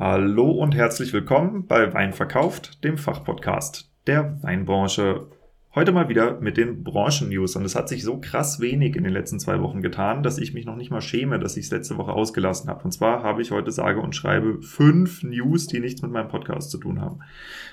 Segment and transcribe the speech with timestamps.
[0.00, 5.26] Hallo und herzlich willkommen bei Wein verkauft, dem Fachpodcast der Weinbranche.
[5.74, 9.12] Heute mal wieder mit den Branchen-News und es hat sich so krass wenig in den
[9.12, 11.98] letzten zwei Wochen getan, dass ich mich noch nicht mal schäme, dass ich es letzte
[11.98, 12.82] Woche ausgelassen habe.
[12.82, 16.70] Und zwar habe ich heute sage und schreibe fünf News, die nichts mit meinem Podcast
[16.70, 17.20] zu tun haben.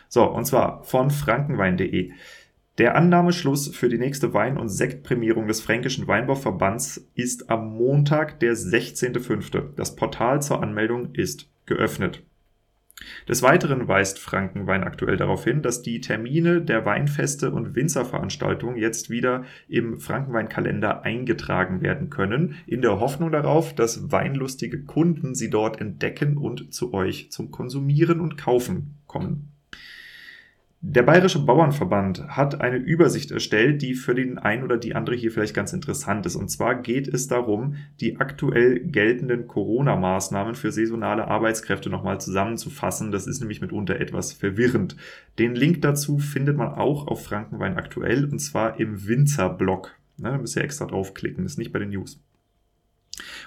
[0.10, 2.12] So, und zwar von frankenwein.de.
[2.78, 8.54] Der Annahmeschluss für die nächste Wein- und Sektprämierung des Fränkischen Weinbauverbands ist am Montag, der
[8.54, 9.76] 16.05.
[9.78, 12.24] Das Portal zur Anmeldung ist geöffnet.
[13.28, 19.12] Des Weiteren weist Frankenwein aktuell darauf hin, dass die Termine der Weinfeste und Winzerveranstaltungen jetzt
[19.12, 25.80] wieder im Frankenweinkalender eingetragen werden können, in der Hoffnung darauf, dass weinlustige Kunden sie dort
[25.80, 29.57] entdecken und zu euch zum Konsumieren und Kaufen kommen.
[30.82, 35.32] Der Bayerische Bauernverband hat eine Übersicht erstellt, die für den einen oder die andere hier
[35.32, 36.36] vielleicht ganz interessant ist.
[36.36, 43.12] Und zwar geht es darum, die aktuell geltenden Corona-Maßnahmen für saisonale Arbeitskräfte nochmal zusammenzufassen.
[43.12, 44.96] Das ist nämlich mitunter etwas verwirrend.
[45.40, 49.96] Den Link dazu findet man auch auf Frankenwein aktuell und zwar im Winzer-Blog.
[50.20, 52.20] Da müsst ihr extra draufklicken, ist nicht bei den News.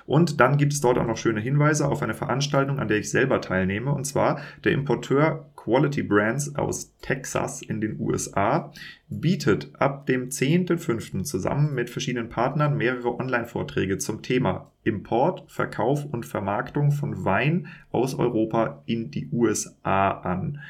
[0.07, 3.11] Und dann gibt es dort auch noch schöne Hinweise auf eine Veranstaltung, an der ich
[3.11, 3.93] selber teilnehme.
[3.93, 8.73] Und zwar der Importeur Quality Brands aus Texas in den USA
[9.09, 11.25] bietet ab dem 10.05.
[11.25, 18.15] zusammen mit verschiedenen Partnern mehrere Online-Vorträge zum Thema Import, Verkauf und Vermarktung von Wein aus
[18.15, 20.61] Europa in die USA an.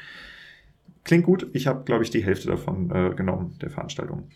[1.03, 1.47] Klingt gut.
[1.53, 4.27] Ich habe, glaube ich, die Hälfte davon äh, genommen, der Veranstaltung.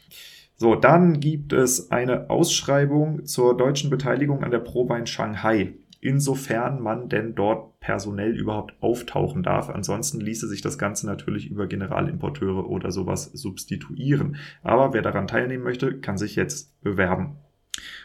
[0.57, 5.73] So, dann gibt es eine Ausschreibung zur deutschen Beteiligung an der ProWein Shanghai.
[5.99, 9.69] Insofern man denn dort personell überhaupt auftauchen darf.
[9.69, 14.37] Ansonsten ließe sich das Ganze natürlich über Generalimporteure oder sowas substituieren.
[14.63, 17.37] Aber wer daran teilnehmen möchte, kann sich jetzt bewerben.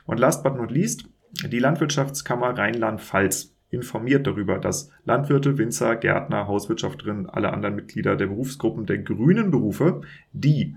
[0.06, 1.04] Und last but not least,
[1.46, 8.86] die Landwirtschaftskammer Rheinland-Pfalz informiert darüber, dass Landwirte, Winzer, Gärtner, Hauswirtschafterinnen, alle anderen Mitglieder der Berufsgruppen
[8.86, 10.00] der grünen Berufe,
[10.32, 10.74] die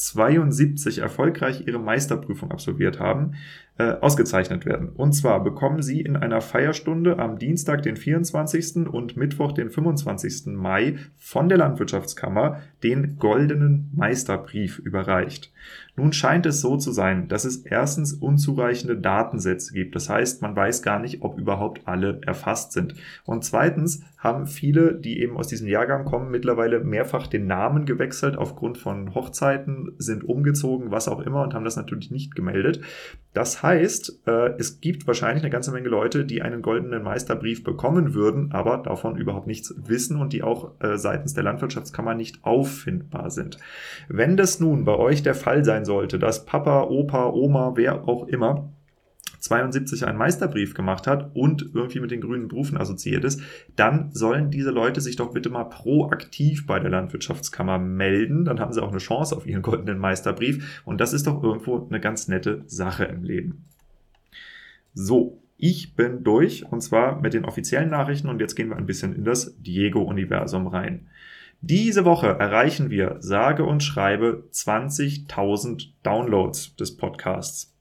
[0.00, 3.34] 1972 erfolgreich ihre Meisterprüfung absolviert haben,
[3.80, 4.88] äh, ausgezeichnet werden.
[4.90, 8.86] Und zwar bekommen sie in einer Feierstunde am Dienstag, den 24.
[8.86, 10.54] und Mittwoch, den 25.
[10.54, 15.52] Mai von der Landwirtschaftskammer den goldenen Meisterbrief überreicht.
[15.96, 19.94] Nun scheint es so zu sein, dass es erstens unzureichende Datensätze gibt.
[19.94, 22.94] Das heißt, man weiß gar nicht, ob überhaupt alle erfasst sind.
[23.24, 28.36] Und zweitens haben viele, die eben aus diesem Jahrgang kommen, mittlerweile mehrfach den Namen gewechselt
[28.36, 32.80] aufgrund von Hochzeiten, sind umgezogen, was auch immer und haben das natürlich nicht gemeldet.
[33.32, 38.14] Das heißt, äh, es gibt wahrscheinlich eine ganze Menge Leute, die einen goldenen Meisterbrief bekommen
[38.14, 43.30] würden, aber davon überhaupt nichts wissen und die auch äh, seitens der Landwirtschaftskammer nicht auffindbar
[43.30, 43.58] sind.
[44.08, 48.26] Wenn das nun bei euch der Fall sein sollte, dass Papa, Opa, Oma, wer auch
[48.26, 48.72] immer
[49.40, 53.42] 72 einen Meisterbrief gemacht hat und irgendwie mit den grünen Berufen assoziiert ist,
[53.76, 58.44] dann sollen diese Leute sich doch bitte mal proaktiv bei der Landwirtschaftskammer melden.
[58.44, 60.82] Dann haben sie auch eine Chance auf ihren goldenen Meisterbrief.
[60.84, 63.64] Und das ist doch irgendwo eine ganz nette Sache im Leben.
[64.92, 68.86] So, ich bin durch und zwar mit den offiziellen Nachrichten und jetzt gehen wir ein
[68.86, 71.08] bisschen in das Diego-Universum rein.
[71.60, 77.76] Diese Woche erreichen wir, sage und schreibe, 20.000 Downloads des Podcasts.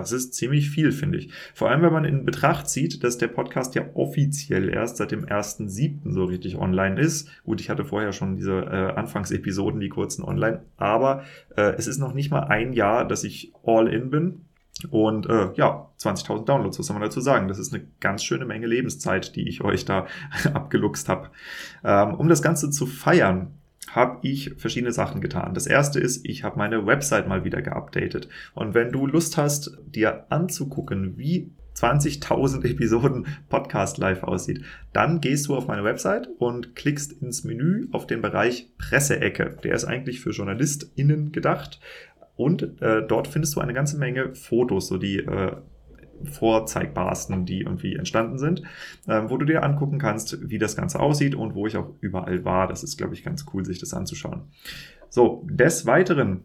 [0.00, 1.30] Das ist ziemlich viel, finde ich.
[1.54, 5.24] Vor allem, wenn man in Betracht zieht, dass der Podcast ja offiziell erst seit dem
[5.24, 6.12] 1.7.
[6.12, 7.28] so richtig online ist.
[7.44, 11.24] Gut, ich hatte vorher schon diese äh, Anfangsepisoden, die kurzen online, aber
[11.56, 14.44] äh, es ist noch nicht mal ein Jahr, dass ich all in bin.
[14.90, 17.48] Und äh, ja, 20.000 Downloads, was soll man dazu sagen?
[17.48, 20.06] Das ist eine ganz schöne Menge Lebenszeit, die ich euch da
[20.54, 21.30] abgeluchst habe.
[21.82, 23.57] Ähm, um das Ganze zu feiern,
[23.98, 25.54] habe ich verschiedene Sachen getan.
[25.54, 28.28] Das erste ist, ich habe meine Website mal wieder geupdatet.
[28.54, 35.48] Und wenn du Lust hast, dir anzugucken, wie 20.000 Episoden Podcast live aussieht, dann gehst
[35.48, 39.56] du auf meine Website und klickst ins Menü auf den Bereich Presseecke.
[39.64, 41.80] Der ist eigentlich für JournalistInnen gedacht.
[42.36, 45.56] Und äh, dort findest du eine ganze Menge Fotos, so die äh,
[46.24, 48.62] vorzeigbarsten, die irgendwie entstanden sind,
[49.08, 52.44] ähm, wo du dir angucken kannst, wie das Ganze aussieht und wo ich auch überall
[52.44, 52.66] war.
[52.66, 54.42] Das ist, glaube ich, ganz cool, sich das anzuschauen.
[55.08, 56.44] So, des Weiteren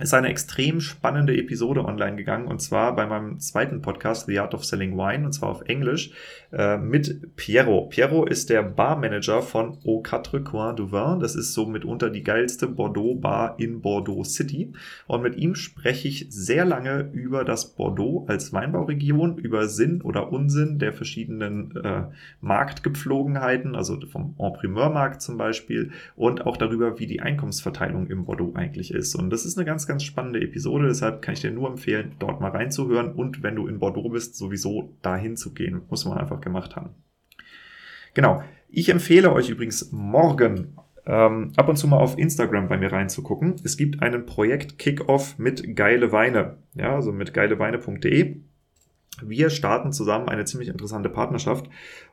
[0.00, 4.54] ist eine extrem spannende Episode online gegangen und zwar bei meinem zweiten Podcast The Art
[4.54, 6.12] of Selling Wine und zwar auf Englisch
[6.52, 7.86] äh, mit Piero.
[7.86, 11.20] Piero ist der Barmanager von Au Quatre Coins du Vin.
[11.20, 14.72] Das ist so mitunter die geilste Bordeaux Bar in Bordeaux City
[15.06, 20.32] und mit ihm spreche ich sehr lange über das Bordeaux als Weinbauregion, über Sinn oder
[20.32, 22.04] Unsinn der verschiedenen äh,
[22.40, 28.54] Marktgepflogenheiten, also vom En Markt zum Beispiel und auch darüber, wie die Einkommensverteilung im Bordeaux
[28.54, 29.14] eigentlich ist.
[29.14, 32.40] Und das ist eine ganz ganz spannende Episode, deshalb kann ich dir nur empfehlen, dort
[32.40, 35.82] mal reinzuhören und wenn du in Bordeaux bist, sowieso dahin zu gehen.
[35.90, 36.90] Muss man einfach gemacht haben.
[38.14, 38.42] Genau.
[38.68, 40.76] Ich empfehle euch übrigens morgen
[41.06, 43.56] ähm, ab und zu mal auf Instagram bei mir reinzugucken.
[43.64, 48.36] Es gibt einen Projekt Kickoff mit geile Weine, ja, also mit geileweine.de.
[49.26, 51.68] Wir starten zusammen eine ziemlich interessante Partnerschaft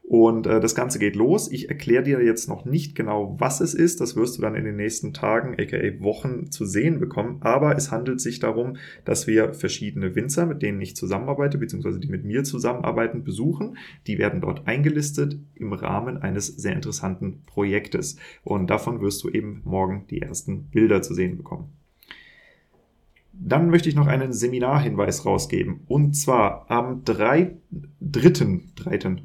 [0.07, 1.51] und äh, das Ganze geht los.
[1.51, 4.00] Ich erkläre dir jetzt noch nicht genau, was es ist.
[4.00, 7.39] Das wirst du dann in den nächsten Tagen, aka Wochen zu sehen bekommen.
[7.42, 12.07] Aber es handelt sich darum, dass wir verschiedene Winzer, mit denen ich zusammenarbeite, beziehungsweise die
[12.07, 13.77] mit mir zusammenarbeiten, besuchen.
[14.07, 18.15] Die werden dort eingelistet im Rahmen eines sehr interessanten Projektes.
[18.45, 21.74] Und davon wirst du eben morgen die ersten Bilder zu sehen bekommen.
[23.39, 25.81] Dann möchte ich noch einen Seminarhinweis rausgeben.
[25.88, 27.56] Und zwar am 3.
[28.01, 28.62] 3.
[28.75, 29.16] 3.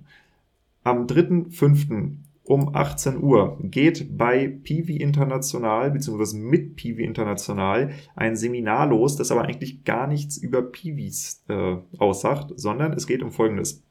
[0.84, 2.16] Am 3.5.
[2.44, 6.36] um 18 Uhr geht bei Piwi International bzw.
[6.36, 12.52] mit Piwi International ein Seminar los, das aber eigentlich gar nichts über Piwis äh, aussagt,
[12.56, 13.82] sondern es geht um Folgendes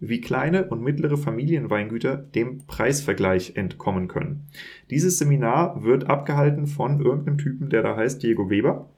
[0.00, 4.46] wie kleine und mittlere Familienweingüter dem Preisvergleich entkommen können.
[4.90, 8.88] Dieses Seminar wird abgehalten von irgendeinem Typen, der da heißt Diego Weber.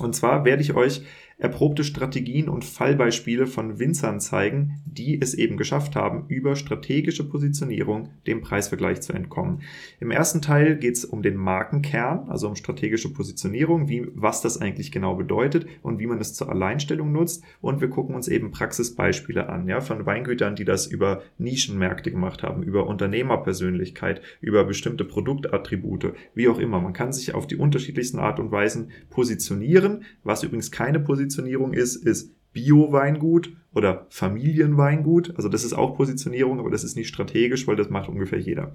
[0.00, 1.02] Und zwar werde ich euch
[1.40, 8.10] erprobte Strategien und Fallbeispiele von Winzern zeigen, die es eben geschafft haben, über strategische Positionierung
[8.26, 9.62] dem Preisvergleich zu entkommen.
[10.00, 14.60] Im ersten Teil geht es um den Markenkern, also um strategische Positionierung, wie, was das
[14.60, 17.42] eigentlich genau bedeutet und wie man es zur Alleinstellung nutzt.
[17.62, 22.42] Und wir gucken uns eben Praxisbeispiele an, ja, von Weingütern, die das über Nischenmärkte gemacht
[22.42, 26.80] haben, über Unternehmerpersönlichkeit, über bestimmte Produktattribute, wie auch immer.
[26.80, 31.72] Man kann sich auf die unterschiedlichsten Art und Weisen positionieren, was übrigens keine Position Positionierung
[31.72, 35.34] ist, ist Bio-Weingut oder Familienweingut.
[35.36, 38.74] Also das ist auch Positionierung, aber das ist nicht strategisch, weil das macht ungefähr jeder.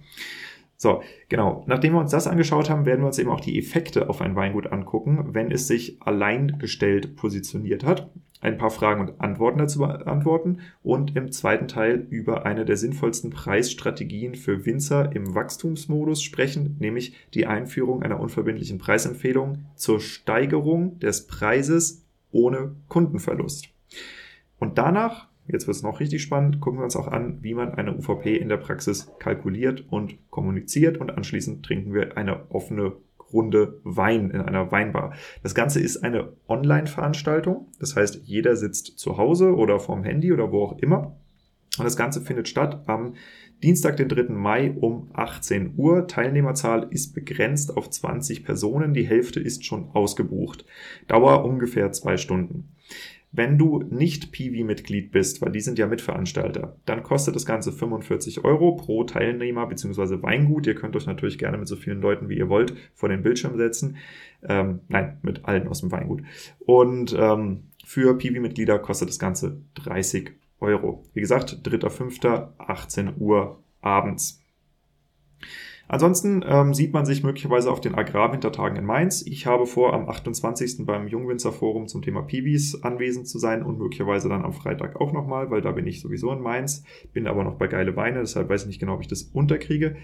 [0.77, 1.65] So, genau.
[1.67, 4.35] Nachdem wir uns das angeschaut haben, werden wir uns eben auch die Effekte auf ein
[4.35, 8.09] Weingut angucken, wenn es sich alleingestellt positioniert hat.
[8.39, 13.31] Ein paar Fragen und Antworten dazu beantworten und im zweiten Teil über eine der sinnvollsten
[13.31, 21.27] Preisstrategien für Winzer im Wachstumsmodus sprechen, nämlich die Einführung einer unverbindlichen Preisempfehlung zur Steigerung des
[21.27, 23.69] Preises ohne Kundenverlust.
[24.59, 27.73] Und danach, jetzt wird es noch richtig spannend, gucken wir uns auch an, wie man
[27.73, 32.93] eine UVP in der Praxis kalkuliert und kommuniziert und anschließend trinken wir eine offene
[33.33, 35.13] Runde Wein in einer Weinbar.
[35.43, 40.51] Das Ganze ist eine Online-Veranstaltung, das heißt, jeder sitzt zu Hause oder vorm Handy oder
[40.51, 41.17] wo auch immer.
[41.77, 43.15] Und das Ganze findet statt am
[43.65, 44.31] Dienstag, den 3.
[44.31, 46.05] Mai um 18 Uhr.
[46.05, 48.93] Teilnehmerzahl ist begrenzt auf 20 Personen.
[48.93, 50.65] Die Hälfte ist schon ausgebucht.
[51.07, 52.75] Dauer ungefähr zwei Stunden.
[53.31, 58.45] Wenn du nicht Piwi-Mitglied bist, weil die sind ja Mitveranstalter, dann kostet das Ganze 45
[58.45, 60.21] Euro pro Teilnehmer bzw.
[60.21, 60.67] Weingut.
[60.67, 63.57] Ihr könnt euch natürlich gerne mit so vielen Leuten, wie ihr wollt, vor den Bildschirm
[63.57, 63.97] setzen.
[64.47, 66.21] Ähm, nein, mit allen aus dem Weingut.
[66.59, 71.03] Und ähm, für Piwi-Mitglieder kostet das Ganze 30 Euro.
[71.13, 72.49] Wie gesagt, 3.5.
[72.57, 74.41] 18 Uhr abends.
[75.87, 79.21] Ansonsten ähm, sieht man sich möglicherweise auf den Agrarwintertagen in Mainz.
[79.21, 80.85] Ich habe vor, am 28.
[80.85, 85.13] beim Jungwinzer Forum zum Thema Piwis anwesend zu sein und möglicherweise dann am Freitag auch
[85.13, 88.49] nochmal, weil da bin ich sowieso in Mainz, bin aber noch bei Geile Weine, deshalb
[88.49, 89.95] weiß ich nicht genau, ob ich das unterkriege.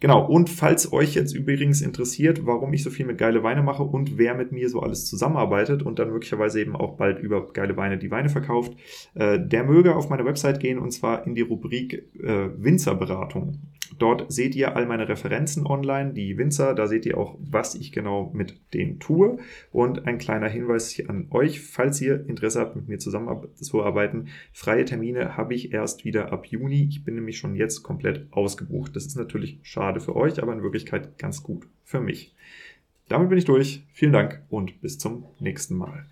[0.00, 3.82] Genau, und falls euch jetzt übrigens interessiert, warum ich so viel mit geile Weine mache
[3.82, 7.76] und wer mit mir so alles zusammenarbeitet und dann möglicherweise eben auch bald über geile
[7.76, 8.76] Weine die Weine verkauft,
[9.14, 13.58] äh, der möge auf meine Website gehen und zwar in die Rubrik äh, Winzerberatung.
[13.98, 17.92] Dort seht ihr all meine Referenzen online, die Winzer, da seht ihr auch, was ich
[17.92, 19.38] genau mit denen tue.
[19.72, 25.36] Und ein kleiner Hinweis an euch, falls ihr Interesse habt, mit mir zusammenzuarbeiten, freie Termine
[25.36, 26.86] habe ich erst wieder ab Juni.
[26.88, 28.94] Ich bin nämlich schon jetzt komplett ausgebucht.
[28.94, 32.34] Das ist natürlich schade für euch, aber in Wirklichkeit ganz gut für mich.
[33.08, 33.84] Damit bin ich durch.
[33.92, 36.06] Vielen Dank und bis zum nächsten Mal.